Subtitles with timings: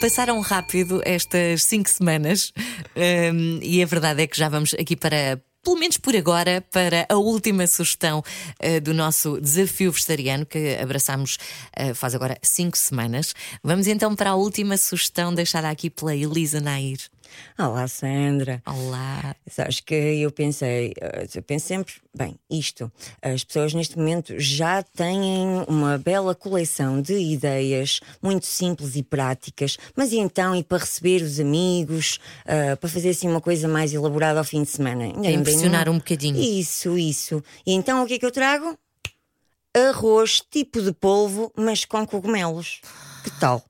[0.00, 2.52] Passaram rápido estas cinco semanas
[2.96, 7.06] um, e a verdade é que já vamos aqui para pelo menos por agora, para
[7.08, 11.38] a última sugestão uh, do nosso desafio vegetariano, que abraçamos
[11.78, 13.34] uh, faz agora cinco semanas.
[13.62, 16.98] Vamos então para a última sugestão deixada aqui pela Elisa Nair.
[17.58, 18.62] Olá, Sandra.
[18.66, 19.36] Olá.
[19.58, 22.90] Acho que eu pensei, eh, eu penso sempre, bem, isto,
[23.20, 29.78] as pessoas neste momento já têm uma bela coleção de ideias muito simples e práticas,
[29.94, 33.92] mas e então, e para receber os amigos, uh, para fazer assim uma coisa mais
[33.92, 35.12] elaborada ao fim de semana?
[35.12, 36.40] Para impressionar um bocadinho.
[36.40, 37.42] Isso, isso.
[37.66, 38.76] E então o que é que eu trago?
[39.74, 42.80] Arroz tipo de polvo, mas com cogumelos.
[43.24, 43.64] Que tal?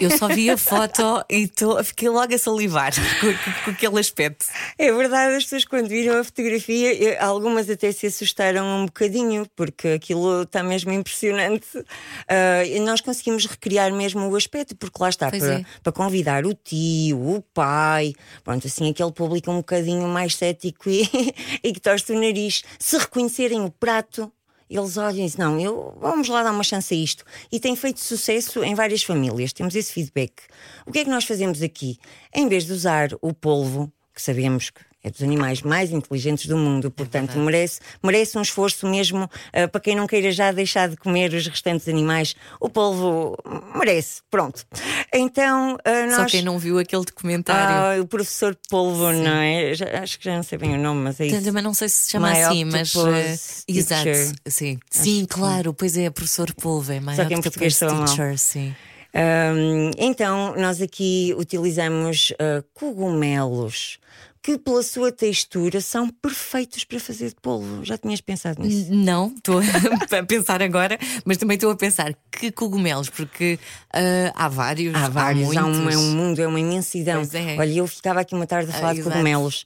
[0.00, 4.00] Eu só vi a foto e tô, fiquei logo a salivar com, com, com, aquele
[4.00, 4.46] aspecto.
[4.78, 9.88] É verdade, as pessoas quando viram a fotografia, algumas até se assustaram um bocadinho, porque
[9.88, 11.66] aquilo está mesmo impressionante.
[11.76, 15.64] Uh, nós conseguimos recriar mesmo o aspecto, porque lá está, para, é.
[15.82, 18.14] para, convidar o tio, o pai,
[18.44, 21.02] pronto, assim aquele público um bocadinho mais cético e,
[21.62, 22.62] e que torce o nariz.
[22.78, 24.32] Se reconhecerem o prato,
[24.76, 27.24] eles olham e dizem: não, eu, vamos lá dar uma chance a isto.
[27.50, 30.42] E tem feito sucesso em várias famílias, temos esse feedback.
[30.86, 31.98] O que é que nós fazemos aqui?
[32.34, 36.56] Em vez de usar o polvo, que sabemos que é dos animais mais inteligentes do
[36.56, 40.88] mundo, portanto, é merece, merece um esforço mesmo uh, para quem não queira já deixar
[40.88, 42.36] de comer os restantes animais.
[42.60, 43.36] O polvo
[43.74, 44.64] merece, pronto.
[45.12, 46.16] Então, uh, nós.
[46.16, 48.00] Só quem não viu aquele documentário.
[48.00, 49.22] Uh, o professor Polvo, Sim.
[49.22, 49.74] não é?
[49.74, 51.42] Já, acho que já não sei bem o nome, mas é isso.
[51.42, 52.94] Também não sei se se chama My assim, mas.
[52.94, 53.08] Uh,
[53.68, 54.08] exato.
[54.46, 58.74] Sim, sim claro, pois é, professor Polvo, é My Só que em português teacher, sim.
[59.14, 63.98] Um, então, nós aqui utilizamos uh, cogumelos
[64.42, 67.84] que, pela sua textura, são perfeitos para fazer de polvo.
[67.84, 68.92] Já tinhas pensado nisso?
[68.92, 69.60] Não, estou
[70.18, 73.56] a pensar agora, mas também estou a pensar que cogumelos, porque
[73.94, 74.94] uh, há vários.
[74.96, 77.22] Há vários, há, há um, é um mundo, é uma imensidão.
[77.32, 77.56] É.
[77.56, 79.64] Olha, eu ficava aqui uma tarde a falar ah, de cogumelos.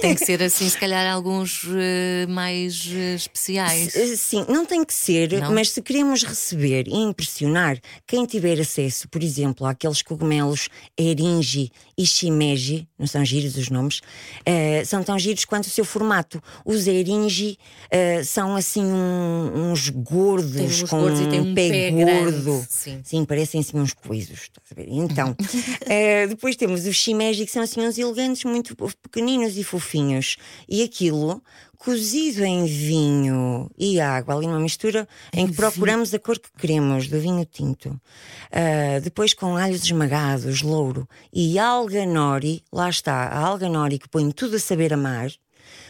[0.00, 3.92] Tem que ser assim, se calhar, alguns uh, mais uh, especiais.
[4.18, 5.52] Sim, não tem que ser, não?
[5.52, 12.06] mas se queremos receber e impressionar quem tiver acesso, por exemplo, àqueles cogumelos eringi e
[12.06, 16.42] shimeji, não são giros os nomes uh, são tão giros quanto o seu formato.
[16.64, 21.90] Os eringi uh, são assim um, uns gordos uns com gordos um, um pé, pé
[21.90, 22.66] gordo.
[22.68, 23.00] Sim.
[23.04, 23.24] Sim.
[23.24, 24.50] parecem assim uns coisos.
[24.88, 30.36] Então, uh, depois temos os shimeji que são assim uns elegantes, muito pequeninos e fofinhos.
[30.68, 31.42] E aquilo
[31.78, 37.08] cozido em vinho e água, ali numa mistura em, que procuramos a cor que queremos
[37.08, 37.88] do vinho tinto.
[37.88, 44.08] Uh, depois com alhos esmagados, louro e alga nori, lá está, a alga nori que
[44.08, 45.30] põe tudo a saber amar.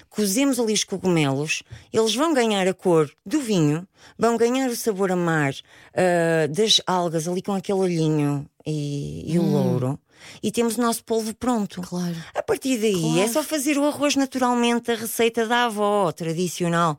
[0.08, 1.62] Cozemos ali os cogumelos,
[1.92, 3.86] eles vão ganhar a cor do vinho,
[4.18, 9.38] vão ganhar o sabor a mar uh, das algas ali com aquele olhinho e, e
[9.38, 9.44] hum.
[9.44, 10.00] o louro
[10.42, 11.80] e temos o nosso polvo pronto.
[11.82, 12.16] Claro.
[12.34, 13.20] A partir daí claro.
[13.20, 16.98] é só fazer o arroz naturalmente, a receita da avó tradicional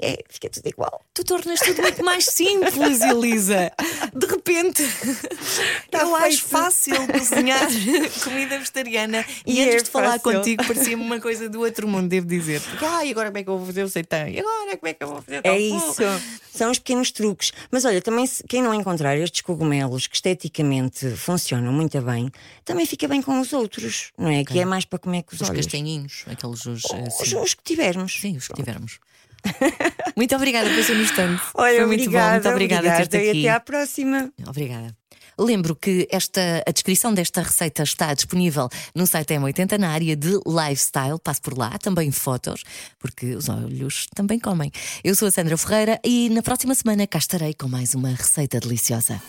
[0.00, 1.02] é, fica tudo igual.
[1.12, 3.70] Tu tornas tudo muito mais simples, Elisa.
[4.14, 4.82] De repente,
[5.90, 7.68] tá eu acho fácil cozinhar
[8.24, 9.24] comida vegetariana.
[9.46, 10.38] E, e antes é de falar fácil.
[10.38, 12.60] contigo, parecia-me uma coisa do outro mundo, devo dizer.
[12.60, 14.28] Porque, ah, e agora como é que eu vou fazer o seitão?
[14.28, 16.02] E agora como é que eu vou fazer o É isso.
[16.52, 17.52] São os pequenos truques.
[17.70, 22.30] Mas olha, também, quem não encontrar estes cogumelos que esteticamente funcionam muito bem,
[22.64, 24.40] também fica bem com os outros, não é?
[24.40, 24.56] Okay.
[24.56, 25.64] Que é mais para comer com os, os olhos.
[25.64, 26.66] castanhinhos, aqueles.
[26.66, 28.12] Os, os, os que tivermos.
[28.20, 28.98] Sim, os que tivermos.
[30.16, 31.42] Muito obrigada por ser no instante.
[31.54, 32.34] Olha, Foi muito obrigada, bom.
[32.34, 33.38] Muito obrigada, obrigada por ter aqui.
[33.38, 34.32] E até à próxima.
[34.46, 34.96] Obrigada.
[35.38, 40.38] Lembro que esta, a descrição desta receita está disponível no site M80 na área de
[40.46, 41.18] lifestyle.
[41.18, 42.62] Passe por lá, também fotos,
[42.98, 44.70] porque os olhos também comem.
[45.02, 48.60] Eu sou a Sandra Ferreira e na próxima semana cá estarei com mais uma receita
[48.60, 49.20] deliciosa.